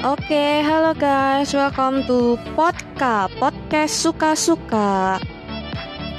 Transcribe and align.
Oke, 0.00 0.64
halo 0.64 0.96
guys, 0.96 1.52
welcome 1.52 2.00
to 2.08 2.40
Podka, 2.56 3.28
podcast 3.36 4.00
suka-suka. 4.00 5.20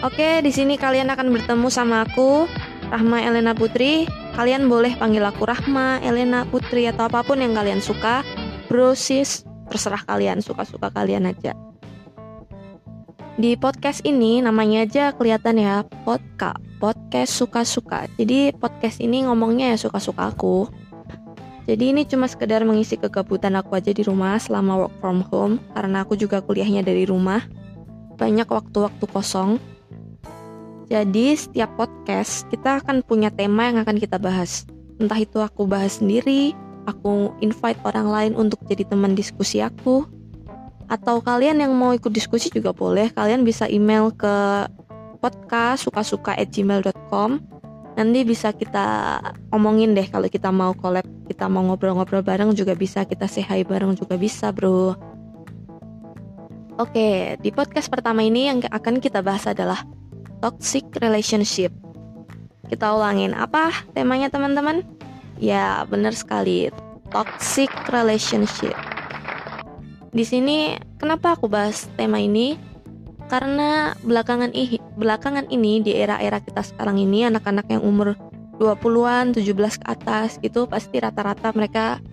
Oke, 0.05 0.46
di 0.46 0.54
sini 0.54 0.78
kalian 0.78 1.10
akan 1.10 1.34
bertemu 1.34 1.66
sama 1.73 2.05
aku, 2.05 2.46
Rahma 2.94 3.25
Elena 3.25 3.57
Putri. 3.57 4.05
Kalian 4.38 4.70
boleh 4.70 4.94
panggil 5.02 5.25
aku 5.25 5.50
Rahma, 5.50 5.98
Elena 6.05 6.46
Putri 6.46 6.86
atau 6.86 7.09
apa 7.09 7.25
pun 7.25 7.41
yang 7.41 7.57
kalian 7.57 7.82
suka. 7.82 8.21
Bro, 8.70 8.94
sis, 8.94 9.50
terserah 9.73 10.05
kalian, 10.05 10.45
suka-suka 10.45 10.93
kalian 10.93 11.34
aja. 11.34 11.57
Di 13.34 13.57
podcast 13.57 14.05
ini 14.05 14.45
namanya 14.45 14.86
aja 14.86 15.09
kelihatan 15.09 15.57
ya, 15.57 15.82
Podka, 16.05 16.54
podcast 16.77 17.34
suka-suka. 17.34 18.05
Jadi 18.13 18.54
podcast 18.54 19.02
ini 19.02 19.25
ngomongnya 19.25 19.74
ya 19.74 19.78
suka-suka 19.82 20.29
aku. 20.29 20.81
Jadi 21.70 21.93
ini 21.93 22.01
cuma 22.10 22.25
sekedar 22.25 22.65
mengisi 22.65 22.97
kegabutan 22.97 23.54
aku 23.54 23.78
aja 23.78 23.93
di 23.93 24.01
rumah 24.01 24.42
selama 24.42 24.88
work 24.88 24.96
from 24.97 25.21
home 25.29 25.56
karena 25.78 26.01
aku 26.01 26.18
juga 26.18 26.42
kuliahnya 26.42 26.82
dari 26.82 27.06
rumah. 27.06 27.46
Banyak 28.18 28.50
waktu-waktu 28.50 29.06
kosong. 29.06 29.61
Jadi 30.89 31.37
setiap 31.37 31.71
podcast 31.78 32.50
kita 32.50 32.81
akan 32.81 33.06
punya 33.06 33.30
tema 33.31 33.70
yang 33.70 33.80
akan 33.86 33.95
kita 34.02 34.17
bahas. 34.17 34.66
Entah 35.00 35.17
itu 35.22 35.39
aku 35.39 35.64
bahas 35.70 36.02
sendiri, 36.02 36.52
aku 36.89 37.31
invite 37.39 37.80
orang 37.86 38.08
lain 38.09 38.34
untuk 38.36 38.59
jadi 38.67 38.84
teman 38.84 39.14
diskusi 39.16 39.62
aku. 39.62 40.03
Atau 40.92 41.23
kalian 41.23 41.64
yang 41.64 41.72
mau 41.72 41.95
ikut 41.95 42.12
diskusi 42.12 42.52
juga 42.52 42.75
boleh, 42.75 43.14
kalian 43.16 43.48
bisa 43.48 43.70
email 43.72 44.12
ke 44.12 44.67
podcast 45.23 45.88
suka-suka@gmail.com 45.88 47.61
nanti 47.95 48.23
bisa 48.23 48.55
kita 48.55 49.19
omongin 49.52 49.91
deh 49.91 50.08
kalau 50.08 50.31
kita 50.31 50.47
mau 50.50 50.72
collab 50.72 51.03
kita 51.28 51.52
mau 51.52 51.64
ngobrol-ngobrol 51.67 52.23
bareng 52.23 52.56
juga 52.56 52.72
bisa 52.75 53.03
kita 53.03 53.28
say 53.28 53.44
hi 53.44 53.67
bareng 53.67 53.95
juga 54.00 54.16
bisa 54.16 54.50
bro 54.56 54.95
Oke, 56.80 57.38
di 57.44 57.53
podcast 57.53 57.94
pertama 57.94 58.25
ini 58.25 58.50
yang 58.50 58.58
akan 58.66 58.98
kita 58.98 59.22
bahas 59.22 59.45
adalah 59.45 59.86
toxic 60.42 60.88
relationship. 60.98 61.70
Kita 62.72 62.95
ulangin 62.98 63.38
apa 63.38 63.70
temanya 63.94 64.33
teman-teman? 64.33 64.81
Ya, 65.38 65.86
benar 65.86 66.17
sekali. 66.17 66.73
Toxic 67.14 67.70
relationship. 67.94 68.73
Di 70.09 70.26
sini 70.26 70.73
kenapa 70.98 71.38
aku 71.38 71.45
bahas 71.45 71.86
tema 72.00 72.17
ini? 72.17 72.58
Karena 73.32 73.96
belakangan 74.04 74.52
ini, 74.52 74.76
belakangan 75.00 75.48
ini 75.48 75.80
di 75.80 75.96
era-era 75.96 76.44
kita 76.44 76.68
sekarang 76.68 77.00
ini 77.00 77.32
anak-anak 77.32 77.72
yang 77.72 77.80
umur 77.80 78.20
20-an, 78.60 79.32
17 79.32 79.80
ke 79.80 79.86
atas 79.88 80.36
gitu 80.44 80.68
pasti 80.68 81.00
rata-rata 81.00 81.56
mereka 81.56 82.04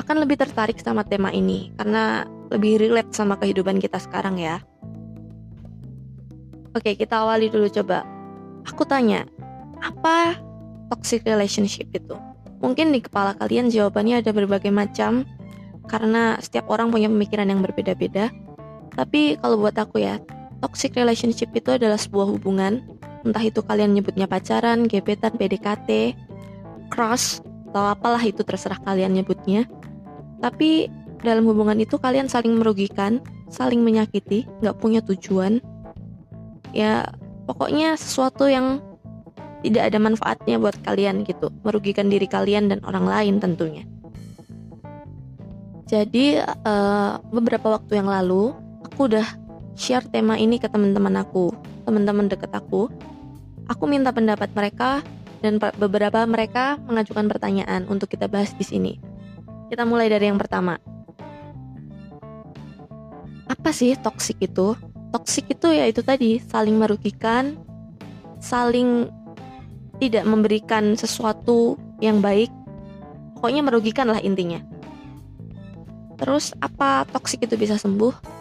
akan 0.00 0.24
lebih 0.24 0.40
tertarik 0.40 0.80
sama 0.80 1.04
tema 1.04 1.28
ini 1.28 1.68
karena 1.76 2.24
lebih 2.48 2.80
relate 2.80 3.12
sama 3.12 3.36
kehidupan 3.36 3.84
kita 3.84 4.00
sekarang 4.00 4.40
ya. 4.40 4.64
Oke, 6.72 6.96
kita 6.96 7.20
awali 7.20 7.52
dulu 7.52 7.68
coba. 7.68 8.08
Aku 8.64 8.88
tanya, 8.88 9.28
apa 9.84 10.40
toxic 10.88 11.20
relationship 11.28 11.92
itu? 11.92 12.16
Mungkin 12.64 12.96
di 12.96 13.04
kepala 13.04 13.36
kalian 13.36 13.68
jawabannya 13.68 14.24
ada 14.24 14.32
berbagai 14.32 14.72
macam 14.72 15.28
karena 15.84 16.40
setiap 16.40 16.72
orang 16.72 16.88
punya 16.88 17.12
pemikiran 17.12 17.44
yang 17.44 17.60
berbeda-beda. 17.60 18.32
Tapi 18.94 19.38
kalau 19.38 19.56
buat 19.60 19.76
aku 19.78 20.02
ya, 20.02 20.18
toxic 20.60 20.94
relationship 20.94 21.50
itu 21.56 21.74
adalah 21.74 21.96
sebuah 21.96 22.36
hubungan, 22.36 22.84
entah 23.24 23.42
itu 23.42 23.64
kalian 23.64 23.96
nyebutnya 23.96 24.28
pacaran, 24.28 24.86
gebetan, 24.86 25.34
PDKT, 25.36 26.14
crush, 26.92 27.40
atau 27.70 27.94
apalah 27.94 28.20
itu 28.22 28.42
terserah 28.42 28.78
kalian 28.82 29.14
nyebutnya. 29.14 29.64
Tapi 30.42 30.90
dalam 31.22 31.46
hubungan 31.46 31.78
itu 31.78 32.00
kalian 32.00 32.26
saling 32.26 32.56
merugikan, 32.58 33.22
saling 33.52 33.84
menyakiti, 33.84 34.48
nggak 34.64 34.76
punya 34.80 35.00
tujuan. 35.04 35.62
Ya, 36.74 37.06
pokoknya 37.46 37.94
sesuatu 37.94 38.46
yang 38.46 38.82
tidak 39.60 39.92
ada 39.92 39.98
manfaatnya 40.00 40.56
buat 40.56 40.76
kalian 40.82 41.22
gitu, 41.28 41.52
merugikan 41.62 42.08
diri 42.08 42.24
kalian 42.24 42.72
dan 42.72 42.80
orang 42.88 43.04
lain 43.04 43.36
tentunya. 43.38 43.84
Jadi 45.90 46.38
uh, 46.40 47.18
beberapa 47.34 47.76
waktu 47.76 47.98
yang 47.98 48.06
lalu 48.06 48.54
aku 48.90 49.06
udah 49.06 49.26
share 49.78 50.04
tema 50.10 50.34
ini 50.34 50.58
ke 50.58 50.66
teman-teman 50.66 51.22
aku, 51.22 51.54
teman-teman 51.86 52.26
deket 52.26 52.50
aku. 52.50 52.90
Aku 53.70 53.86
minta 53.86 54.10
pendapat 54.10 54.50
mereka 54.50 55.00
dan 55.40 55.62
beberapa 55.78 56.26
mereka 56.26 56.76
mengajukan 56.84 57.30
pertanyaan 57.30 57.86
untuk 57.86 58.10
kita 58.10 58.26
bahas 58.26 58.50
di 58.58 58.66
sini. 58.66 58.92
Kita 59.70 59.86
mulai 59.86 60.10
dari 60.10 60.26
yang 60.26 60.36
pertama. 60.36 60.76
Apa 63.46 63.70
sih 63.70 63.94
toksik 63.94 64.42
itu? 64.42 64.74
Toksik 65.14 65.54
itu 65.54 65.70
ya 65.70 65.86
itu 65.86 66.02
tadi, 66.02 66.42
saling 66.42 66.74
merugikan, 66.74 67.54
saling 68.42 69.06
tidak 70.02 70.26
memberikan 70.26 70.98
sesuatu 70.98 71.78
yang 72.02 72.18
baik. 72.18 72.50
Pokoknya 73.38 73.62
merugikan 73.62 74.10
lah 74.10 74.18
intinya. 74.18 74.58
Terus 76.18 76.52
apa 76.58 77.06
toksik 77.08 77.46
itu 77.46 77.54
bisa 77.56 77.78
sembuh? 77.78 78.39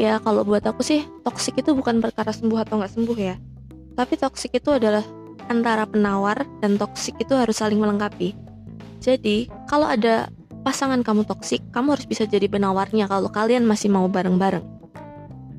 Ya 0.00 0.20
kalau 0.20 0.44
buat 0.46 0.64
aku 0.64 0.80
sih 0.80 1.04
toksik 1.24 1.60
itu 1.60 1.76
bukan 1.76 2.00
perkara 2.00 2.32
sembuh 2.32 2.64
atau 2.64 2.80
nggak 2.80 2.92
sembuh 2.92 3.18
ya. 3.18 3.36
Tapi 3.92 4.14
toksik 4.16 4.56
itu 4.56 4.72
adalah 4.72 5.04
antara 5.52 5.84
penawar 5.84 6.48
dan 6.64 6.80
toksik 6.80 7.18
itu 7.20 7.36
harus 7.36 7.60
saling 7.60 7.76
melengkapi. 7.76 8.32
Jadi 9.02 9.50
kalau 9.68 9.90
ada 9.90 10.30
pasangan 10.62 11.02
kamu 11.02 11.26
toksik 11.26 11.60
kamu 11.74 11.98
harus 11.98 12.06
bisa 12.06 12.24
jadi 12.24 12.46
penawarnya 12.46 13.10
kalau 13.10 13.28
kalian 13.28 13.66
masih 13.66 13.90
mau 13.90 14.06
bareng-bareng. 14.06 14.64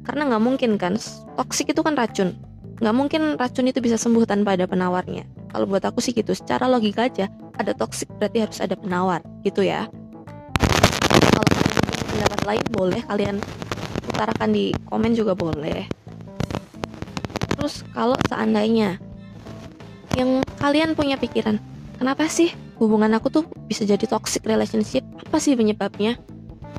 Karena 0.03 0.27
nggak 0.31 0.43
mungkin 0.43 0.71
kan 0.79 0.95
toksik 1.35 1.75
itu 1.75 1.83
kan 1.83 1.95
racun. 1.95 2.35
Nggak 2.81 2.95
mungkin 2.95 3.21
racun 3.37 3.69
itu 3.69 3.79
bisa 3.79 3.95
sembuh 3.99 4.25
tanpa 4.25 4.57
ada 4.57 4.65
penawarnya. 4.65 5.23
Kalau 5.53 5.69
buat 5.69 5.85
aku 5.85 6.01
sih 6.01 6.17
gitu 6.17 6.33
secara 6.33 6.65
logika 6.65 7.05
aja 7.05 7.29
ada 7.61 7.77
toksik 7.77 8.09
berarti 8.17 8.41
harus 8.41 8.57
ada 8.57 8.73
penawar 8.73 9.21
gitu 9.45 9.61
ya. 9.61 9.85
Kalau 10.57 11.45
kalian 11.45 12.03
pendapat 12.09 12.39
lain 12.47 12.65
boleh 12.73 13.01
kalian 13.05 13.35
utarakan 14.09 14.49
di 14.53 14.73
komen 14.89 15.11
juga 15.13 15.33
boleh. 15.33 15.87
Terus 17.57 17.85
kalau 17.95 18.19
seandainya 18.27 18.99
yang 20.13 20.45
kalian 20.61 20.93
punya 20.93 21.17
pikiran 21.17 21.57
kenapa 21.97 22.27
sih 22.27 22.51
hubungan 22.77 23.15
aku 23.15 23.31
tuh 23.31 23.43
bisa 23.69 23.87
jadi 23.87 24.03
toxic 24.03 24.43
relationship? 24.43 25.01
Apa 25.23 25.39
sih 25.39 25.55
penyebabnya? 25.55 26.19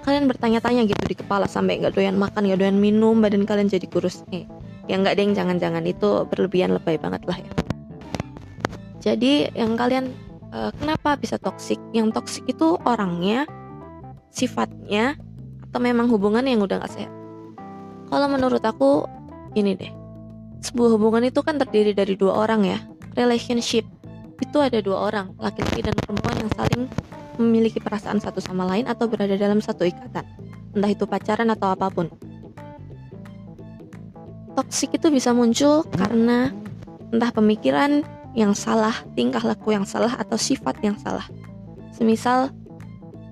Kalian 0.05 0.29
bertanya-tanya 0.29 0.85
gitu 0.85 1.01
di 1.09 1.17
kepala 1.17 1.49
sampai 1.49 1.81
nggak 1.81 1.97
doyan 1.97 2.21
makan 2.21 2.45
nggak 2.45 2.61
doyan 2.61 2.77
minum 2.77 3.25
badan 3.25 3.49
kalian 3.49 3.73
jadi 3.73 3.89
kurus. 3.89 4.21
Eh 4.29 4.45
yang 4.85 5.01
nggak 5.01 5.17
deng. 5.17 5.33
Jangan-jangan 5.33 5.85
itu 5.89 6.29
berlebihan 6.29 6.77
lebay 6.77 7.01
banget 7.01 7.25
lah 7.25 7.41
ya. 7.41 7.53
Jadi 9.01 9.49
yang 9.57 9.77
kalian 9.77 10.13
uh, 10.53 10.73
kenapa 10.77 11.17
bisa 11.17 11.41
toxic? 11.41 11.81
Yang 11.97 12.21
toxic 12.21 12.45
itu 12.49 12.77
orangnya 12.85 13.49
sifatnya 14.29 15.17
atau 15.75 15.83
memang 15.83 16.07
hubungan 16.07 16.47
yang 16.47 16.63
udah 16.63 16.79
gak 16.79 16.95
sehat 16.95 17.25
kalau 18.15 18.31
menurut 18.31 18.63
aku 18.63 19.11
ini 19.59 19.75
deh. 19.75 19.93
Sebuah 20.63 20.95
hubungan 20.95 21.27
itu 21.27 21.43
kan 21.43 21.59
terdiri 21.59 21.93
dari 21.93 22.15
dua 22.15 22.47
orang 22.47 22.63
ya. 22.63 22.79
Relationship 23.19 23.83
itu 24.39 24.59
ada 24.63 24.79
dua 24.79 25.11
orang, 25.11 25.35
laki-laki 25.39 25.83
dan 25.83 25.95
perempuan 25.99 26.39
yang 26.39 26.51
saling 26.55 26.83
memiliki 27.43 27.83
perasaan 27.83 28.23
satu 28.23 28.39
sama 28.39 28.67
lain 28.71 28.87
atau 28.87 29.11
berada 29.11 29.35
dalam 29.35 29.59
satu 29.59 29.83
ikatan. 29.87 30.23
Entah 30.75 30.91
itu 30.91 31.11
pacaran 31.11 31.51
atau 31.51 31.75
apa 31.75 31.91
pun. 31.91 32.11
Toksik 34.55 34.95
itu 34.95 35.11
bisa 35.11 35.35
muncul 35.35 35.83
karena 35.91 36.55
entah 37.11 37.31
pemikiran 37.35 38.07
yang 38.35 38.55
salah, 38.55 38.95
tingkah 39.19 39.43
laku 39.43 39.75
yang 39.75 39.87
salah, 39.87 40.15
atau 40.19 40.39
sifat 40.39 40.79
yang 40.83 40.95
salah. 40.99 41.27
Semisal 41.95 42.51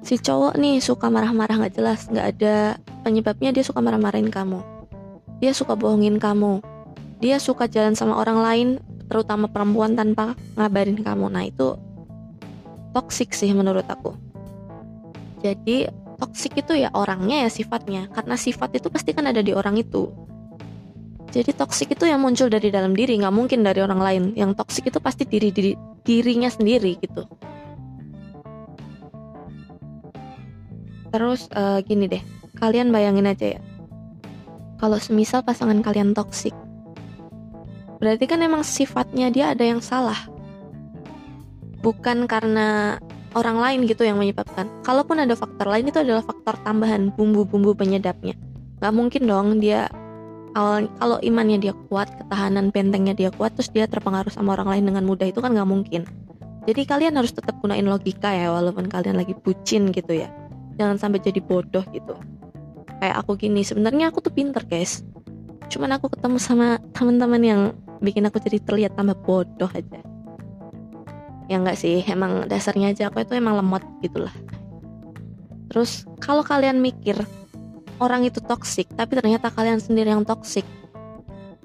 si 0.02 0.19
cowok 0.19 0.58
nih 0.58 0.82
suka 0.82 1.08
marah-marah 1.08 1.66
gak 1.66 1.75
jelas, 1.78 2.10
gak 2.10 2.37
ada 2.37 2.76
penyebabnya 3.06 3.54
dia 3.54 3.62
suka 3.62 3.78
marah-marahin 3.78 4.28
kamu. 4.28 4.60
Dia 5.38 5.54
suka 5.54 5.78
bohongin 5.78 6.19
kamu. 6.19 6.62
Dia 7.22 7.38
suka 7.38 7.70
jalan 7.70 7.94
sama 7.94 8.19
orang 8.19 8.38
lain, 8.43 8.69
terutama 9.06 9.46
perempuan 9.46 9.94
tanpa 9.94 10.34
ngabarin 10.58 10.99
kamu. 11.02 11.31
Nah, 11.31 11.46
itu 11.46 11.78
toxic 12.90 13.31
sih 13.31 13.54
menurut 13.54 13.87
aku. 13.87 14.14
Jadi, 15.43 15.87
toxic 16.19 16.58
itu 16.58 16.78
ya 16.78 16.90
orangnya 16.94 17.46
ya 17.46 17.50
sifatnya. 17.50 18.10
Karena 18.10 18.34
sifat 18.34 18.78
itu 18.78 18.90
pasti 18.90 19.14
kan 19.14 19.31
ada 19.31 19.43
di 19.43 19.54
orang 19.54 19.78
itu. 19.78 20.10
Jadi 21.32 21.50
toxic 21.56 21.96
itu 21.96 22.04
yang 22.04 22.20
muncul 22.20 22.52
dari 22.52 22.69
dalam 22.69 22.93
diri, 22.93 23.16
nggak 23.16 23.34
mungkin 23.34 23.64
dari 23.64 23.81
orang 23.81 24.00
lain. 24.02 24.22
Yang 24.37 24.52
toxic 24.58 24.93
itu 24.93 24.99
pasti 25.00 25.25
diri, 25.25 25.49
diri 25.49 25.72
dirinya 26.04 26.50
sendiri 26.52 26.99
gitu. 27.00 27.25
Terus 31.12 31.47
uh, 31.53 31.85
gini 31.85 32.09
deh, 32.09 32.25
kalian 32.56 32.88
bayangin 32.88 33.29
aja 33.29 33.59
ya 33.59 33.61
kalau 34.82 34.99
semisal 34.99 35.47
pasangan 35.47 35.79
kalian 35.79 36.11
toksik 36.11 36.50
berarti 38.03 38.26
kan 38.26 38.43
emang 38.43 38.67
sifatnya 38.67 39.31
dia 39.31 39.55
ada 39.55 39.62
yang 39.62 39.79
salah 39.79 40.19
bukan 41.87 42.26
karena 42.26 42.99
orang 43.32 43.59
lain 43.59 43.81
gitu 43.88 44.05
yang 44.05 44.20
menyebabkan. 44.20 44.69
Kalaupun 44.85 45.19
ada 45.19 45.32
faktor 45.32 45.67
lain 45.67 45.88
itu 45.88 45.99
adalah 45.99 46.20
faktor 46.23 46.55
tambahan 46.62 47.11
bumbu-bumbu 47.17 47.73
penyedapnya. 47.75 48.37
Gak 48.79 48.93
mungkin 48.93 49.25
dong 49.25 49.59
dia 49.59 49.88
awal 50.53 50.87
kalau 51.00 51.17
imannya 51.25 51.59
dia 51.59 51.75
kuat, 51.88 52.12
ketahanan 52.12 52.69
bentengnya 52.69 53.17
dia 53.17 53.31
kuat, 53.32 53.56
terus 53.56 53.73
dia 53.73 53.88
terpengaruh 53.88 54.29
sama 54.29 54.53
orang 54.53 54.79
lain 54.79 54.85
dengan 54.93 55.09
mudah 55.09 55.26
itu 55.26 55.41
kan 55.41 55.56
gak 55.56 55.64
mungkin. 55.67 56.05
Jadi 56.69 56.82
kalian 56.87 57.19
harus 57.19 57.32
tetap 57.35 57.59
gunain 57.59 57.88
logika 57.88 58.31
ya 58.31 58.53
walaupun 58.53 58.87
kalian 58.87 59.17
lagi 59.19 59.35
bucin 59.35 59.91
gitu 59.91 60.23
ya. 60.23 60.31
Jangan 60.78 60.96
sampai 60.96 61.20
jadi 61.20 61.40
bodoh 61.42 61.84
gitu. 61.92 62.14
Kayak 63.02 63.16
aku 63.24 63.34
gini, 63.34 63.66
sebenarnya 63.66 64.14
aku 64.14 64.22
tuh 64.22 64.32
pinter 64.32 64.62
guys. 64.64 65.02
Cuman 65.69 65.96
aku 65.96 66.12
ketemu 66.12 66.38
sama 66.38 66.78
teman-teman 66.94 67.42
yang 67.42 67.60
bikin 67.98 68.26
aku 68.28 68.38
jadi 68.38 68.62
terlihat 68.62 68.92
tambah 68.94 69.19
bodoh 69.24 69.70
aja. 69.72 70.00
Ya 71.50 71.58
enggak 71.58 71.76
sih, 71.76 72.00
emang 72.06 72.46
dasarnya 72.46 72.94
aja 72.94 73.10
aku 73.10 73.26
itu 73.26 73.34
emang 73.34 73.58
lemot 73.58 73.82
gitulah. 74.00 74.32
Terus 75.69 76.06
kalau 76.22 76.46
kalian 76.46 76.78
mikir 76.78 77.18
orang 77.98 78.25
itu 78.28 78.38
toksik, 78.38 78.88
tapi 78.94 79.18
ternyata 79.18 79.50
kalian 79.50 79.82
sendiri 79.82 80.14
yang 80.14 80.22
toksik. 80.22 80.64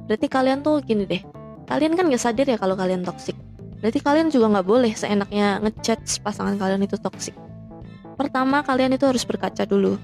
Berarti 0.07 0.27
kalian 0.31 0.63
tuh 0.63 0.79
gini 0.81 1.03
deh, 1.03 1.21
kalian 1.67 1.93
kan 1.93 2.07
gak 2.07 2.23
sadar 2.23 2.47
ya 2.47 2.57
kalau 2.57 2.79
kalian 2.79 3.03
toksik 3.03 3.35
Berarti 3.77 3.99
kalian 4.01 4.27
juga 4.33 4.49
nggak 4.57 4.67
boleh 4.67 4.91
seenaknya 4.97 5.61
ngechat 5.61 6.01
pasangan 6.25 6.57
kalian 6.57 6.81
itu 6.85 6.97
toksik. 6.97 7.37
Pertama, 8.17 8.65
kalian 8.65 8.97
itu 8.97 9.05
harus 9.05 9.23
berkaca 9.23 9.63
dulu. 9.63 9.95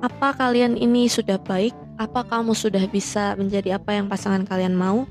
Apa 0.00 0.32
kalian 0.34 0.74
ini 0.80 1.06
sudah 1.06 1.36
baik? 1.36 1.76
Apa 2.00 2.26
kamu 2.26 2.56
sudah 2.56 2.82
bisa 2.90 3.38
menjadi 3.38 3.78
apa 3.78 3.94
yang 3.94 4.08
pasangan 4.10 4.42
kalian 4.48 4.74
mau? 4.74 5.06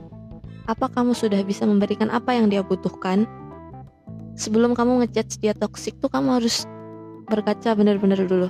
Apa 0.66 0.90
kamu 0.90 1.16
sudah 1.16 1.40
bisa 1.46 1.64
memberikan 1.64 2.10
apa 2.10 2.36
yang 2.36 2.50
dia 2.50 2.66
butuhkan? 2.66 3.30
Sebelum 4.34 4.74
kamu 4.74 5.06
ngechat 5.06 5.38
dia 5.38 5.54
toksik 5.54 6.02
tuh 6.02 6.10
kamu 6.10 6.42
harus 6.42 6.66
berkaca 7.30 7.78
bener-bener 7.78 8.26
dulu. 8.26 8.50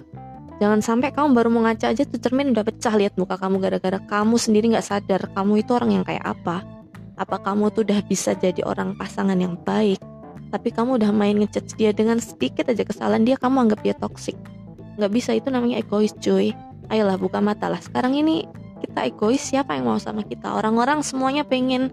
Jangan 0.64 0.80
sampai 0.80 1.12
kamu 1.12 1.36
baru 1.36 1.50
mau 1.52 1.68
ngaca 1.68 1.92
aja 1.92 2.08
tuh 2.08 2.22
cermin 2.22 2.56
udah 2.56 2.64
pecah 2.64 2.96
lihat 2.96 3.20
muka 3.20 3.36
kamu 3.36 3.60
gara-gara 3.60 4.00
kamu 4.00 4.40
sendiri 4.40 4.72
nggak 4.72 4.86
sadar 4.86 5.22
kamu 5.36 5.60
itu 5.66 5.76
orang 5.76 5.92
yang 6.00 6.06
kayak 6.08 6.24
apa 6.24 6.64
apa 7.18 7.38
kamu 7.42 7.70
tuh 7.74 7.86
udah 7.86 8.00
bisa 8.06 8.34
jadi 8.38 8.62
orang 8.66 8.98
pasangan 8.98 9.38
yang 9.38 9.58
baik 9.60 10.02
tapi 10.54 10.70
kamu 10.70 11.02
udah 11.02 11.10
main 11.10 11.34
ngechat 11.42 11.74
dia 11.82 11.90
dengan 11.90 12.22
sedikit 12.22 12.70
aja 12.70 12.86
kesalahan 12.86 13.26
dia 13.26 13.42
kamu 13.42 13.66
anggap 13.66 13.82
dia 13.82 13.98
toxic. 13.98 14.38
Nggak 15.02 15.12
bisa 15.12 15.34
itu 15.34 15.50
namanya 15.50 15.82
egois 15.82 16.14
cuy. 16.22 16.54
Ayolah 16.94 17.18
buka 17.18 17.42
mata 17.42 17.74
lah. 17.74 17.82
Sekarang 17.82 18.14
ini 18.14 18.46
kita 18.86 19.10
egois 19.10 19.42
siapa 19.42 19.74
yang 19.74 19.90
mau 19.90 19.98
sama 19.98 20.22
kita? 20.22 20.54
Orang-orang 20.54 21.02
semuanya 21.02 21.42
pengen 21.42 21.90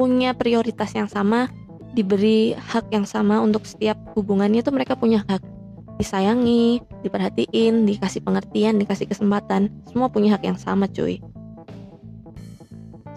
punya 0.00 0.32
prioritas 0.32 0.96
yang 0.96 1.12
sama 1.12 1.52
diberi 1.92 2.56
hak 2.56 2.88
yang 2.88 3.04
sama 3.04 3.36
untuk 3.44 3.68
setiap 3.68 4.00
hubungannya 4.16 4.64
tuh 4.64 4.72
mereka 4.72 4.96
punya 4.96 5.20
hak. 5.28 5.44
Disayangi, 6.00 6.80
diperhatiin, 7.04 7.84
dikasih 7.84 8.24
pengertian, 8.24 8.80
dikasih 8.80 9.12
kesempatan, 9.12 9.68
semua 9.92 10.08
punya 10.08 10.40
hak 10.40 10.48
yang 10.48 10.56
sama 10.56 10.88
cuy. 10.88 11.20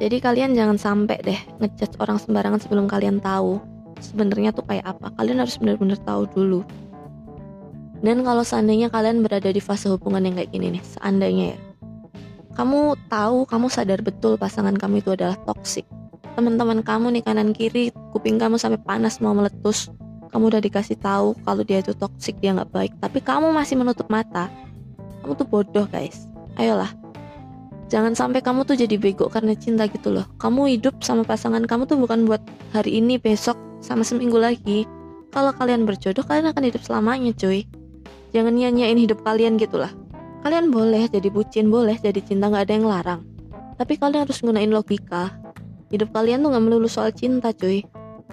Jadi 0.03 0.19
kalian 0.19 0.51
jangan 0.51 0.75
sampai 0.75 1.23
deh 1.23 1.39
ngejudge 1.63 1.95
orang 2.03 2.19
sembarangan 2.19 2.59
sebelum 2.59 2.91
kalian 2.91 3.23
tahu 3.23 3.63
sebenarnya 4.03 4.51
tuh 4.51 4.67
kayak 4.67 4.83
apa. 4.83 5.15
Kalian 5.15 5.39
harus 5.39 5.55
benar-benar 5.55 5.97
tahu 6.03 6.27
dulu. 6.27 6.61
Dan 8.03 8.27
kalau 8.27 8.43
seandainya 8.43 8.91
kalian 8.91 9.23
berada 9.23 9.47
di 9.47 9.63
fase 9.63 9.87
hubungan 9.87 10.27
yang 10.27 10.35
kayak 10.35 10.51
gini 10.51 10.75
nih, 10.75 10.83
seandainya 10.83 11.45
ya, 11.55 11.59
kamu 12.53 12.99
tahu, 13.07 13.47
kamu 13.47 13.71
sadar 13.71 14.03
betul 14.03 14.35
pasangan 14.35 14.75
kamu 14.75 14.99
itu 14.99 15.15
adalah 15.15 15.39
toxic. 15.47 15.87
Teman-teman 16.35 16.83
kamu 16.83 17.15
nih 17.15 17.23
kanan 17.23 17.55
kiri, 17.55 17.95
kuping 18.11 18.35
kamu 18.35 18.59
sampai 18.59 18.77
panas 18.83 19.23
mau 19.23 19.31
meletus. 19.31 19.87
Kamu 20.29 20.49
udah 20.51 20.61
dikasih 20.61 20.97
tahu 20.99 21.37
kalau 21.47 21.63
dia 21.63 21.79
itu 21.79 21.95
toxic, 21.95 22.35
dia 22.43 22.51
nggak 22.51 22.69
baik, 22.75 22.91
tapi 22.99 23.23
kamu 23.23 23.55
masih 23.55 23.79
menutup 23.79 24.09
mata. 24.11 24.51
Kamu 25.23 25.33
tuh 25.39 25.47
bodoh 25.47 25.87
guys. 25.87 26.27
Ayolah, 26.59 26.91
jangan 27.91 28.13
sampai 28.13 28.43
kamu 28.43 28.67
tuh 28.67 28.75
jadi 28.79 28.95
bego 28.99 29.27
karena 29.27 29.55
cinta 29.55 29.87
gitu 29.87 30.11
loh. 30.13 30.27
Kamu 30.37 30.67
hidup 30.69 31.01
sama 31.03 31.23
pasangan 31.23 31.63
kamu 31.63 31.87
tuh 31.87 31.97
bukan 31.99 32.27
buat 32.27 32.43
hari 32.71 32.99
ini 32.99 33.19
besok 33.19 33.55
sama 33.83 34.07
seminggu 34.07 34.39
lagi. 34.39 34.87
Kalau 35.33 35.49
kalian 35.51 35.89
berjodoh 35.89 36.21
kalian 36.21 36.53
akan 36.53 36.63
hidup 36.69 36.81
selamanya 36.85 37.33
cuy. 37.33 37.65
Jangan 38.33 38.53
nyanyain 38.53 38.97
hidup 38.97 39.21
kalian 39.25 39.57
gitu 39.57 39.81
lah. 39.81 39.89
Kalian 40.43 40.69
boleh 40.69 41.07
jadi 41.07 41.31
bucin 41.31 41.71
boleh 41.71 41.95
jadi 41.97 42.19
cinta 42.19 42.51
nggak 42.51 42.69
ada 42.69 42.73
yang 42.73 42.87
larang. 42.87 43.21
Tapi 43.79 43.97
kalian 43.97 44.27
harus 44.27 44.43
gunain 44.43 44.69
logika. 44.69 45.33
Hidup 45.89 46.13
kalian 46.13 46.41
tuh 46.41 46.53
nggak 46.53 46.63
melulu 46.65 46.89
soal 46.89 47.13
cinta 47.13 47.49
cuy. 47.53 47.85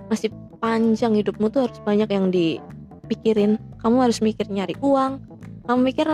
Masih 0.08 0.32
panjang 0.61 1.17
hidupmu 1.17 1.49
tuh 1.49 1.69
harus 1.69 1.79
banyak 1.85 2.08
yang 2.11 2.29
dipikirin. 2.29 3.56
Kamu 3.81 4.05
harus 4.05 4.20
mikir 4.20 4.49
nyari 4.49 4.76
uang. 4.81 5.23
Kamu 5.64 5.81
mikir 5.81 6.08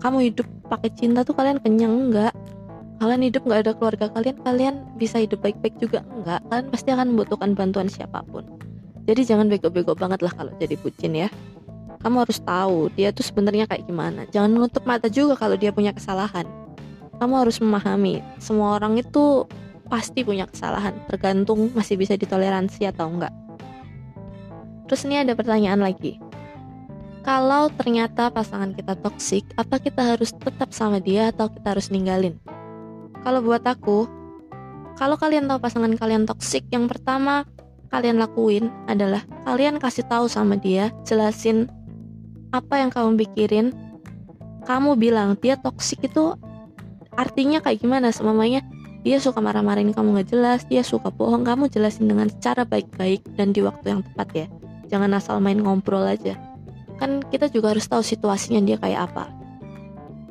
kamu 0.00 0.32
hidup 0.32 0.46
pakai 0.68 0.92
cinta 0.92 1.24
tuh 1.24 1.32
kalian 1.32 1.58
kenyang 1.62 2.10
enggak? 2.10 2.32
Kalian 2.96 3.22
hidup 3.28 3.44
nggak 3.44 3.60
ada 3.64 3.72
keluarga 3.76 4.06
kalian 4.08 4.36
kalian 4.40 4.74
bisa 4.96 5.20
hidup 5.20 5.44
baik-baik 5.44 5.76
juga 5.80 6.04
enggak? 6.12 6.40
Kalian 6.48 6.66
pasti 6.72 6.88
akan 6.92 7.06
membutuhkan 7.12 7.50
bantuan 7.52 7.88
siapa 7.88 8.24
pun. 8.24 8.44
Jadi 9.06 9.22
jangan 9.22 9.46
bego-bego 9.46 9.94
banget 9.94 10.20
lah 10.24 10.32
kalau 10.34 10.52
jadi 10.58 10.74
bucin 10.80 11.14
ya. 11.14 11.28
Kamu 12.00 12.22
harus 12.22 12.38
tahu 12.40 12.92
dia 12.92 13.10
tuh 13.12 13.24
sebenarnya 13.24 13.64
kayak 13.68 13.88
gimana. 13.88 14.28
Jangan 14.32 14.50
menutup 14.52 14.84
mata 14.84 15.08
juga 15.08 15.36
kalau 15.36 15.56
dia 15.56 15.72
punya 15.72 15.96
kesalahan. 15.96 16.44
Kamu 17.16 17.34
harus 17.40 17.56
memahami 17.62 18.20
semua 18.36 18.76
orang 18.76 19.00
itu 19.00 19.48
pasti 19.86 20.26
punya 20.26 20.50
kesalahan 20.50 20.92
tergantung 21.06 21.70
masih 21.72 21.96
bisa 21.96 22.18
ditoleransi 22.18 22.90
atau 22.90 23.08
enggak. 23.08 23.32
Terus 24.86 25.02
ini 25.08 25.24
ada 25.24 25.32
pertanyaan 25.34 25.82
lagi 25.82 26.20
kalau 27.26 27.66
ternyata 27.74 28.30
pasangan 28.30 28.70
kita 28.70 28.94
toksik, 29.02 29.42
apa 29.58 29.82
kita 29.82 30.14
harus 30.14 30.30
tetap 30.30 30.70
sama 30.70 31.02
dia 31.02 31.34
atau 31.34 31.50
kita 31.50 31.74
harus 31.74 31.90
ninggalin? 31.90 32.38
Kalau 33.26 33.42
buat 33.42 33.66
aku, 33.66 34.06
kalau 34.94 35.18
kalian 35.18 35.50
tahu 35.50 35.58
pasangan 35.58 35.90
kalian 35.98 36.22
toksik, 36.22 36.62
yang 36.70 36.86
pertama 36.86 37.42
kalian 37.90 38.22
lakuin 38.22 38.70
adalah 38.86 39.26
kalian 39.42 39.82
kasih 39.82 40.06
tahu 40.06 40.30
sama 40.30 40.54
dia, 40.54 40.94
jelasin 41.02 41.66
apa 42.54 42.78
yang 42.78 42.94
kamu 42.94 43.18
pikirin. 43.26 43.74
Kamu 44.62 44.94
bilang 44.94 45.34
dia 45.34 45.58
toksik 45.58 46.06
itu 46.06 46.38
artinya 47.18 47.58
kayak 47.58 47.82
gimana? 47.82 48.14
Semamanya 48.14 48.62
dia 49.02 49.18
suka 49.18 49.42
marah-marahin 49.42 49.90
kamu 49.90 50.14
nggak 50.14 50.30
jelas, 50.30 50.62
dia 50.70 50.86
suka 50.86 51.10
bohong, 51.10 51.42
kamu 51.42 51.66
jelasin 51.74 52.06
dengan 52.06 52.30
cara 52.38 52.62
baik-baik 52.62 53.26
dan 53.34 53.50
di 53.50 53.66
waktu 53.66 53.98
yang 53.98 54.06
tepat 54.06 54.28
ya. 54.30 54.46
Jangan 54.86 55.10
asal 55.18 55.42
main 55.42 55.58
ngobrol 55.58 56.06
aja. 56.06 56.38
Kan 56.96 57.24
kita 57.28 57.52
juga 57.52 57.76
harus 57.76 57.84
tahu 57.86 58.00
situasinya 58.00 58.60
dia 58.64 58.80
kayak 58.80 59.12
apa. 59.12 59.28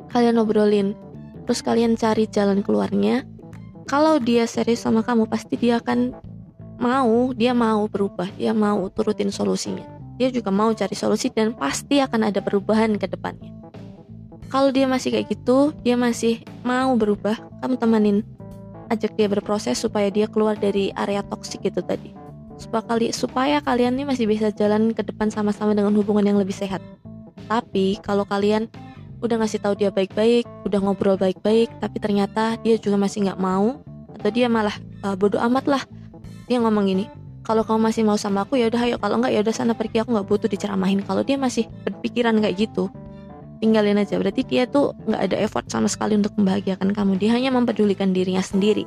Kalian 0.09 0.39
obrolin, 0.41 0.97
terus 1.45 1.61
kalian 1.61 1.99
cari 1.99 2.25
jalan 2.29 2.65
keluarnya. 2.65 3.27
Kalau 3.85 4.17
dia 4.17 4.49
serius 4.49 4.81
sama 4.81 5.05
kamu 5.05 5.29
pasti 5.29 5.61
dia 5.61 5.77
akan 5.77 6.15
mau 6.81 7.31
dia 7.31 7.53
mau 7.53 7.85
berubah 7.85 8.27
dia 8.33 8.51
mau 8.51 8.89
turutin 8.89 9.29
solusinya. 9.29 9.85
Dia 10.15 10.31
juga 10.31 10.49
mau 10.49 10.71
cari 10.71 10.95
solusi 10.95 11.29
dan 11.29 11.53
pasti 11.53 11.99
akan 11.99 12.31
ada 12.31 12.39
perubahan 12.39 12.97
ke 12.97 13.05
depannya. 13.05 13.51
Kalau 14.49 14.71
dia 14.71 14.89
masih 14.89 15.13
kayak 15.13 15.27
gitu 15.29 15.75
dia 15.85 15.93
masih 15.99 16.41
mau 16.65 16.95
berubah 16.97 17.37
kamu 17.61 17.75
temenin 17.77 18.17
ajak 18.89 19.17
dia 19.17 19.27
berproses 19.29 19.81
supaya 19.81 20.09
dia 20.13 20.29
keluar 20.29 20.57
dari 20.57 20.93
area 20.93 21.25
toksik 21.25 21.65
itu 21.65 21.81
tadi 21.81 22.24
supaya 22.55 22.83
kali 22.87 23.11
supaya 23.11 23.57
kalian 23.59 23.99
ini 23.99 24.07
masih 24.07 24.25
bisa 24.25 24.51
jalan 24.55 24.95
ke 24.95 25.03
depan 25.03 25.27
sama-sama 25.27 25.75
dengan 25.75 25.91
hubungan 25.95 26.23
yang 26.23 26.39
lebih 26.39 26.55
sehat 26.55 26.79
tapi 27.45 27.99
kalau 28.01 28.25
kalian 28.25 28.71
udah 29.23 29.41
ngasih 29.41 29.61
tahu 29.61 29.73
dia 29.77 29.89
baik-baik, 29.89 30.45
udah 30.67 30.79
ngobrol 30.81 31.17
baik-baik, 31.17 31.71
tapi 31.81 31.97
ternyata 31.97 32.59
dia 32.61 32.77
juga 32.77 32.99
masih 32.99 33.25
nggak 33.25 33.39
mau 33.39 33.81
atau 34.15 34.29
dia 34.29 34.45
malah 34.45 34.75
uh, 35.01 35.17
bodoh 35.17 35.41
amat 35.49 35.65
lah. 35.65 35.83
Dia 36.45 36.61
ngomong 36.61 36.85
gini, 36.85 37.05
kalau 37.41 37.65
kamu 37.65 37.89
masih 37.89 38.01
mau 38.05 38.17
sama 38.21 38.45
aku 38.45 38.61
ya 38.61 38.69
udah 38.69 38.81
ayo, 38.85 38.95
kalau 39.01 39.17
nggak 39.21 39.33
ya 39.33 39.39
udah 39.41 39.55
sana 39.55 39.73
pergi 39.73 40.05
aku 40.05 40.13
nggak 40.13 40.27
butuh 40.29 40.49
diceramahin. 40.49 41.01
Kalau 41.01 41.25
dia 41.25 41.37
masih 41.41 41.65
berpikiran 41.85 42.37
kayak 42.37 42.69
gitu, 42.69 42.91
tinggalin 43.61 43.97
aja. 43.97 44.21
Berarti 44.21 44.45
dia 44.45 44.69
tuh 44.69 44.93
nggak 45.09 45.21
ada 45.31 45.35
effort 45.41 45.65
sama 45.73 45.89
sekali 45.89 46.17
untuk 46.17 46.37
membahagiakan 46.37 46.93
kamu. 46.93 47.17
Dia 47.17 47.33
hanya 47.33 47.49
mempedulikan 47.49 48.13
dirinya 48.13 48.45
sendiri. 48.45 48.85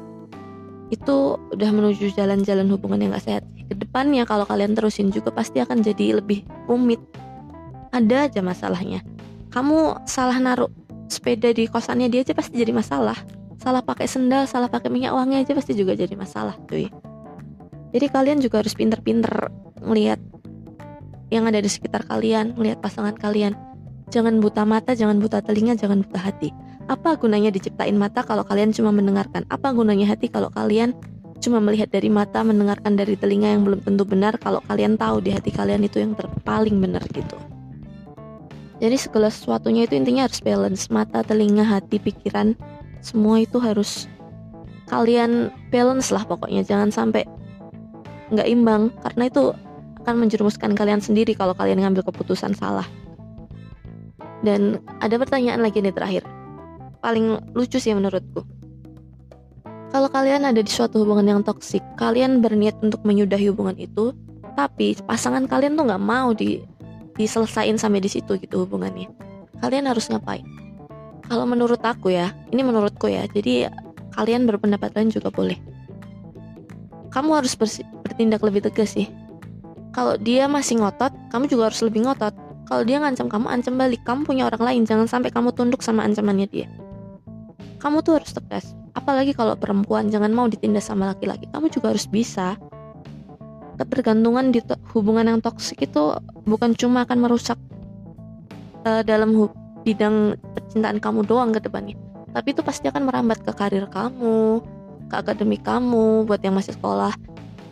Itu 0.89 1.37
udah 1.53 1.71
menuju 1.71 2.17
jalan-jalan 2.17 2.69
hubungan 2.73 3.01
yang 3.05 3.13
gak 3.13 3.25
sehat. 3.29 3.45
Ke 3.69 3.75
depannya 3.77 4.25
kalau 4.25 4.49
kalian 4.49 4.73
terusin 4.73 5.13
juga 5.13 5.29
pasti 5.29 5.61
akan 5.61 5.85
jadi 5.85 6.21
lebih 6.21 6.45
rumit. 6.65 7.01
Ada 7.93 8.29
aja 8.29 8.41
masalahnya. 8.41 9.05
Kamu 9.53 10.05
salah 10.09 10.37
naruh 10.41 10.73
sepeda 11.09 11.53
di 11.53 11.69
kosannya 11.69 12.09
dia 12.13 12.25
aja 12.25 12.33
pasti 12.37 12.57
jadi 12.57 12.73
masalah. 12.73 13.17
Salah 13.59 13.85
pakai 13.85 14.09
sendal 14.09 14.45
salah 14.49 14.69
pakai 14.69 14.89
minyak 14.93 15.13
wangi 15.13 15.41
aja 15.41 15.53
pasti 15.57 15.77
juga 15.77 15.97
jadi 15.97 16.13
masalah 16.17 16.57
cuy. 16.69 16.89
Jadi 17.93 18.07
kalian 18.13 18.39
juga 18.45 18.61
harus 18.61 18.77
pinter-pinter 18.77 19.49
melihat 19.81 20.21
yang 21.33 21.49
ada 21.49 21.61
di 21.61 21.69
sekitar 21.69 22.05
kalian 22.05 22.57
melihat 22.57 22.81
pasangan 22.81 23.17
kalian. 23.17 23.57
Jangan 24.09 24.41
buta 24.41 24.65
mata 24.65 24.97
jangan 24.97 25.21
buta 25.21 25.45
telinga 25.45 25.77
jangan 25.77 26.01
buta 26.01 26.17
hati 26.17 26.49
apa 26.89 27.21
gunanya 27.21 27.53
diciptain 27.53 27.95
mata 27.95 28.25
kalau 28.25 28.43
kalian 28.43 28.73
cuma 28.73 28.89
mendengarkan 28.91 29.45
apa 29.53 29.71
gunanya 29.77 30.09
hati 30.09 30.33
kalau 30.33 30.49
kalian 30.49 30.97
cuma 31.39 31.63
melihat 31.63 31.87
dari 31.95 32.11
mata, 32.11 32.43
mendengarkan 32.43 32.99
dari 32.99 33.15
telinga 33.15 33.55
yang 33.55 33.63
belum 33.63 33.81
tentu 33.87 34.03
benar 34.03 34.35
kalau 34.43 34.59
kalian 34.67 34.99
tahu 34.99 35.23
di 35.23 35.31
hati 35.31 35.55
kalian 35.55 35.87
itu 35.87 36.03
yang 36.03 36.19
terpaling 36.19 36.83
benar 36.83 37.03
gitu. 37.15 37.39
Jadi 38.79 38.97
segala 38.99 39.31
sesuatunya 39.31 39.87
itu 39.87 39.99
intinya 39.99 40.27
harus 40.27 40.39
balance, 40.39 40.87
mata, 40.91 41.23
telinga, 41.27 41.67
hati, 41.67 41.99
pikiran, 41.99 42.55
semua 43.03 43.43
itu 43.43 43.59
harus 43.59 44.07
kalian 44.87 45.51
balance 45.71 46.15
lah 46.15 46.23
pokoknya, 46.23 46.63
jangan 46.63 46.91
sampai 46.91 47.27
nggak 48.31 48.49
imbang 48.51 48.91
karena 49.03 49.25
itu 49.27 49.55
akan 50.05 50.15
menjerumuskan 50.25 50.73
kalian 50.79 51.03
sendiri 51.03 51.35
kalau 51.35 51.55
kalian 51.59 51.83
ngambil 51.83 52.07
keputusan 52.07 52.55
salah. 52.55 52.87
Dan 54.47 54.79
ada 55.03 55.19
pertanyaan 55.19 55.59
lagi 55.59 55.83
nih 55.83 55.91
terakhir, 55.91 56.23
paling 56.99 57.41
lucu 57.55 57.79
sih 57.79 57.95
menurutku 57.95 58.47
kalau 59.89 60.13
kalian 60.13 60.45
ada 60.45 60.61
di 60.61 60.69
suatu 60.69 61.01
hubungan 61.01 61.25
yang 61.25 61.41
toksik, 61.41 61.81
kalian 61.97 62.45
berniat 62.45 62.77
untuk 62.85 63.01
menyudahi 63.09 63.49
hubungan 63.49 63.73
itu, 63.81 64.13
tapi 64.53 64.93
pasangan 65.09 65.49
kalian 65.49 65.81
tuh 65.81 65.89
nggak 65.89 66.05
mau 66.05 66.37
di 66.37 66.61
diselesain 67.17 67.81
sampai 67.81 68.05
di 68.05 68.13
situ 68.13 68.37
gitu 68.37 68.69
hubungannya. 68.69 69.09
Kalian 69.65 69.89
harus 69.89 70.13
ngapain? 70.13 70.45
Kalau 71.25 71.49
menurut 71.49 71.81
aku 71.81 72.13
ya, 72.13 72.37
ini 72.53 72.61
menurutku 72.61 73.09
ya, 73.09 73.25
jadi 73.33 73.73
kalian 74.13 74.45
berpendapat 74.45 74.93
lain 74.93 75.09
juga 75.09 75.33
boleh. 75.33 75.57
Kamu 77.09 77.41
harus 77.41 77.57
bertindak 77.57 78.45
lebih 78.45 78.69
tegas 78.69 78.93
sih. 78.93 79.09
Kalau 79.97 80.21
dia 80.21 80.45
masih 80.53 80.85
ngotot, 80.85 81.11
kamu 81.33 81.49
juga 81.49 81.73
harus 81.73 81.81
lebih 81.81 82.05
ngotot. 82.05 82.37
Kalau 82.69 82.85
dia 82.85 83.01
ngancam 83.01 83.33
kamu, 83.33 83.49
ancam 83.49 83.75
balik. 83.81 84.05
Kamu 84.05 84.29
punya 84.29 84.45
orang 84.53 84.61
lain, 84.61 84.83
jangan 84.85 85.09
sampai 85.09 85.33
kamu 85.33 85.57
tunduk 85.57 85.81
sama 85.81 86.05
ancamannya 86.05 86.45
dia. 86.45 86.69
Kamu 87.79 88.03
tuh 88.03 88.19
harus 88.19 88.35
tegas. 88.35 88.75
Apalagi 88.99 89.31
kalau 89.33 89.55
perempuan 89.55 90.11
jangan 90.11 90.35
mau 90.35 90.51
ditindas 90.51 90.91
sama 90.91 91.15
laki-laki. 91.15 91.47
Kamu 91.55 91.71
juga 91.71 91.95
harus 91.95 92.11
bisa. 92.11 92.59
Ketergantungan 93.79 94.51
di 94.51 94.59
hubungan 94.91 95.31
yang 95.31 95.39
toksik 95.39 95.87
itu 95.87 96.19
bukan 96.43 96.75
cuma 96.75 97.07
akan 97.07 97.19
merusak 97.23 97.59
uh, 98.83 99.07
dalam 99.07 99.47
bidang 99.87 100.35
percintaan 100.59 100.99
kamu 100.99 101.23
doang 101.23 101.55
ke 101.55 101.63
depannya. 101.63 101.95
Tapi 102.35 102.53
itu 102.53 102.61
pasti 102.67 102.91
akan 102.91 103.07
merambat 103.07 103.47
ke 103.47 103.55
karir 103.55 103.87
kamu 103.87 104.61
ke 105.09 105.15
akademik 105.17 105.63
kamu 105.63 106.27
buat 106.27 106.43
yang 106.43 106.59
masih 106.59 106.75
sekolah. 106.75 107.15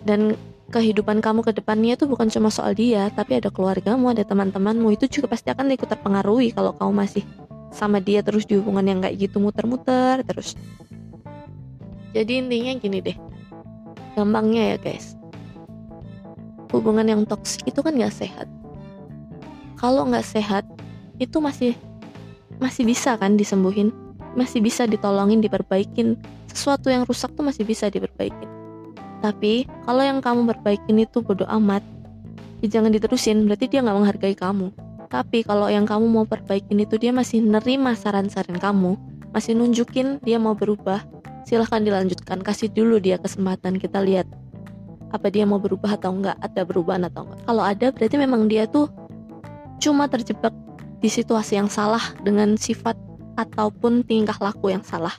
Dan 0.07 0.39
kehidupan 0.71 1.19
kamu 1.19 1.43
ke 1.43 1.53
depannya 1.59 1.95
itu 1.99 2.07
bukan 2.11 2.27
cuma 2.27 2.51
soal 2.51 2.75
dia 2.75 3.07
tapi 3.15 3.39
ada 3.39 3.51
keluargamu 3.51 4.15
ada 4.15 4.23
teman-temanmu. 4.23 4.95
Itu 4.95 5.11
juga 5.11 5.35
pasti 5.35 5.51
akan 5.51 5.75
ikut 5.75 5.91
terpengaruhi 5.91 6.55
kalau 6.55 6.71
kamu 6.79 6.93
masih 6.95 7.27
sama 7.71 8.01
dia 8.01 8.25
terus 8.25 8.47
di 8.47 8.57
hubungan 8.57 8.85
yang 8.87 8.99
kayak 9.03 9.17
gitu 9.29 9.37
muter-muter 9.43 10.23
terus. 10.25 10.55
Jadi 12.17 12.41
intinya 12.41 12.73
gini 12.81 12.99
deh. 13.05 13.17
Gampangnya 14.17 14.75
ya 14.75 14.77
guys. 14.81 15.19
Hubungan 16.73 17.05
yang 17.05 17.23
toksik 17.29 17.69
itu 17.69 17.85
kan 17.85 17.93
gak 17.97 18.17
sehat. 18.17 18.49
Kalau 19.77 20.09
nggak 20.09 20.25
sehat 20.25 20.65
itu 21.21 21.37
masih 21.37 21.77
masih 22.57 22.89
bisa 22.89 23.13
kan 23.21 23.37
disembuhin? 23.37 23.93
Masih 24.33 24.65
bisa 24.65 24.89
ditolongin 24.89 25.45
diperbaikin. 25.45 26.17
Sesuatu 26.49 26.89
yang 26.89 27.05
rusak 27.05 27.37
tuh 27.37 27.45
masih 27.45 27.69
bisa 27.69 27.93
diperbaikin. 27.93 28.49
Tapi 29.21 29.69
kalau 29.85 30.01
yang 30.01 30.25
kamu 30.25 30.49
perbaikin 30.57 31.05
itu 31.05 31.21
bodoh 31.21 31.49
amat 31.61 31.85
ya 32.65 32.81
jangan 32.81 32.89
diterusin. 32.89 33.45
Berarti 33.45 33.69
dia 33.69 33.85
nggak 33.85 33.97
menghargai 34.01 34.33
kamu 34.33 34.73
tapi 35.07 35.47
kalau 35.47 35.71
yang 35.71 35.87
kamu 35.87 36.07
mau 36.07 36.27
perbaikin 36.27 36.83
itu 36.83 36.99
dia 36.99 37.15
masih 37.15 37.43
nerima 37.43 37.95
saran-saran 37.95 38.59
kamu 38.59 38.99
masih 39.31 39.55
nunjukin 39.55 40.19
dia 40.23 40.37
mau 40.37 40.59
berubah 40.59 41.03
silahkan 41.47 41.81
dilanjutkan 41.81 42.43
kasih 42.43 42.69
dulu 42.69 42.99
dia 42.99 43.17
kesempatan 43.23 43.79
kita 43.79 44.03
lihat 44.03 44.27
apa 45.15 45.31
dia 45.31 45.47
mau 45.47 45.63
berubah 45.63 45.95
atau 45.95 46.11
enggak 46.11 46.37
ada 46.43 46.67
perubahan 46.67 47.07
atau 47.07 47.23
enggak. 47.25 47.41
Kalau 47.47 47.63
ada 47.63 47.87
berarti 47.95 48.17
memang 48.19 48.51
dia 48.51 48.67
tuh 48.67 48.91
cuma 49.79 50.11
terjebak 50.11 50.51
di 50.99 51.07
situasi 51.07 51.57
yang 51.57 51.71
salah 51.71 52.03
dengan 52.27 52.59
sifat 52.59 52.99
ataupun 53.39 54.03
tingkah 54.03 54.37
laku 54.43 54.75
yang 54.75 54.83
salah. 54.83 55.15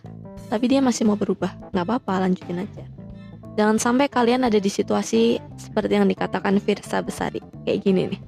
Tapi 0.51 0.65
dia 0.67 0.83
masih 0.83 1.07
mau 1.07 1.15
berubah 1.15 1.55
nggak 1.71 1.85
apa-apa 1.87 2.27
lanjutin 2.27 2.63
aja. 2.63 2.83
Jangan 3.57 3.81
sampai 3.81 4.05
kalian 4.05 4.45
ada 4.45 4.59
di 4.61 4.69
situasi 4.69 5.41
seperti 5.57 5.97
yang 5.97 6.05
dikatakan 6.05 6.61
Firsa 6.61 7.01
Besari 7.01 7.41
kayak 7.65 7.79
gini 7.81 8.03
nih 8.13 8.21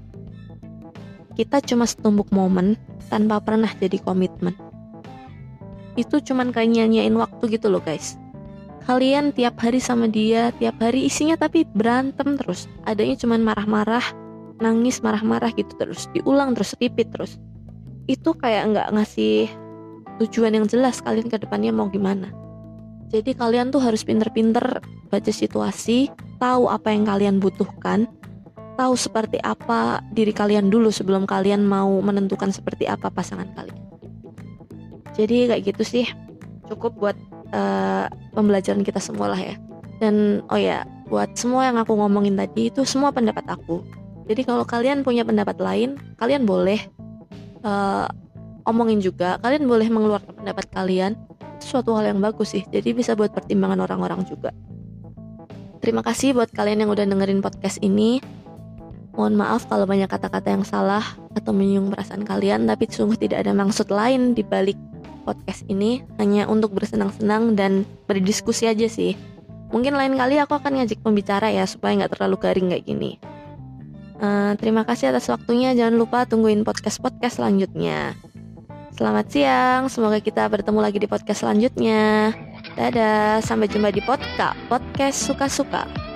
kita 1.40 1.64
cuma 1.64 1.88
setumpuk 1.88 2.28
momen 2.36 2.76
tanpa 3.08 3.40
pernah 3.40 3.72
jadi 3.72 3.96
komitmen. 4.04 4.60
Itu 5.96 6.20
cuman 6.20 6.52
kayak 6.52 6.76
nyanyain 6.76 7.16
waktu 7.16 7.56
gitu 7.56 7.72
loh 7.72 7.80
guys. 7.80 8.20
Kalian 8.84 9.32
tiap 9.32 9.56
hari 9.64 9.80
sama 9.80 10.12
dia 10.12 10.52
tiap 10.60 10.84
hari 10.84 11.08
isinya 11.08 11.40
tapi 11.40 11.64
berantem 11.64 12.36
terus. 12.36 12.68
Adanya 12.84 13.16
cuman 13.16 13.40
marah-marah 13.40 14.04
nangis 14.60 15.00
marah-marah 15.00 15.56
gitu 15.56 15.72
terus 15.80 16.12
diulang 16.12 16.60
terus 16.60 16.76
repeat 16.76 17.08
terus. 17.16 17.40
Itu 18.12 18.36
kayak 18.36 18.76
nggak 18.76 18.88
ngasih 19.00 19.48
tujuan 20.20 20.60
yang 20.60 20.68
jelas 20.68 21.00
kalian 21.00 21.32
ke 21.32 21.40
depannya 21.40 21.72
mau 21.72 21.88
gimana. 21.88 22.36
Jadi 23.16 23.32
kalian 23.32 23.72
tuh 23.72 23.80
harus 23.80 24.04
pinter-pinter 24.04 24.84
baca 25.08 25.32
situasi 25.32 26.12
tahu 26.36 26.68
apa 26.68 26.92
yang 26.92 27.08
kalian 27.08 27.40
butuhkan 27.40 28.12
tahu 28.80 28.96
seperti 28.96 29.44
apa 29.44 30.00
diri 30.16 30.32
kalian 30.32 30.72
dulu 30.72 30.88
sebelum 30.88 31.28
kalian 31.28 31.68
mau 31.68 32.00
menentukan 32.00 32.48
seperti 32.56 32.88
apa 32.88 33.12
pasangan 33.12 33.52
kalian. 33.52 33.76
Jadi 35.20 35.52
kayak 35.52 35.62
gitu 35.68 35.84
sih 35.84 36.06
cukup 36.72 36.96
buat 36.96 37.18
uh, 37.52 38.08
pembelajaran 38.32 38.88
kita 38.88 39.04
semua 39.04 39.36
lah 39.36 39.42
ya. 39.44 39.60
Dan 40.00 40.48
oh 40.48 40.56
ya 40.56 40.88
buat 41.12 41.36
semua 41.36 41.68
yang 41.68 41.76
aku 41.76 41.92
ngomongin 41.92 42.40
tadi 42.40 42.72
itu 42.72 42.88
semua 42.88 43.12
pendapat 43.12 43.44
aku. 43.52 43.84
Jadi 44.32 44.48
kalau 44.48 44.64
kalian 44.64 45.04
punya 45.04 45.28
pendapat 45.28 45.60
lain 45.60 46.00
kalian 46.16 46.48
boleh 46.48 46.80
uh, 47.68 48.08
omongin 48.64 49.04
juga. 49.04 49.36
Kalian 49.44 49.68
boleh 49.68 49.92
mengeluarkan 49.92 50.40
pendapat 50.40 50.72
kalian. 50.72 51.20
Itu 51.60 51.76
suatu 51.76 51.92
hal 52.00 52.16
yang 52.16 52.24
bagus 52.24 52.56
sih. 52.56 52.64
Jadi 52.64 52.96
bisa 52.96 53.12
buat 53.12 53.36
pertimbangan 53.36 53.84
orang-orang 53.84 54.24
juga. 54.24 54.56
Terima 55.84 56.00
kasih 56.00 56.32
buat 56.32 56.48
kalian 56.56 56.88
yang 56.88 56.92
udah 56.96 57.04
dengerin 57.04 57.44
podcast 57.44 57.84
ini 57.84 58.24
Mohon 59.20 59.36
maaf 59.36 59.68
kalau 59.68 59.84
banyak 59.84 60.08
kata-kata 60.08 60.56
yang 60.56 60.64
salah 60.64 61.04
atau 61.36 61.52
menyinggung 61.52 61.92
perasaan 61.92 62.24
kalian, 62.24 62.64
tapi 62.72 62.88
sungguh 62.88 63.20
tidak 63.20 63.44
ada 63.44 63.52
maksud 63.52 63.92
lain 63.92 64.32
di 64.32 64.48
balik 64.48 64.80
podcast 65.28 65.68
ini 65.68 66.00
hanya 66.24 66.48
untuk 66.48 66.72
bersenang-senang 66.72 67.60
dan 67.60 67.84
berdiskusi 68.08 68.72
aja 68.72 68.88
sih. 68.88 69.20
Mungkin 69.76 70.00
lain 70.00 70.16
kali 70.16 70.40
aku 70.40 70.56
akan 70.56 70.80
ngajak 70.80 71.04
pembicara 71.04 71.52
ya 71.52 71.68
supaya 71.68 72.00
nggak 72.00 72.16
terlalu 72.16 72.40
garing 72.40 72.72
kayak 72.72 72.88
gini. 72.88 73.20
Uh, 74.24 74.56
terima 74.56 74.88
kasih 74.88 75.12
atas 75.12 75.28
waktunya. 75.28 75.76
Jangan 75.76 76.00
lupa 76.00 76.24
tungguin 76.24 76.64
podcast-podcast 76.64 77.44
selanjutnya. 77.44 78.16
Selamat 78.96 79.28
siang. 79.36 79.92
Semoga 79.92 80.24
kita 80.24 80.48
bertemu 80.48 80.80
lagi 80.80 80.96
di 80.96 81.12
podcast 81.12 81.44
selanjutnya. 81.44 82.32
Dadah. 82.80 83.44
Sampai 83.44 83.68
jumpa 83.68 83.92
di 83.92 84.00
podcast 84.00 84.56
podcast 84.72 85.28
suka-suka. 85.28 86.09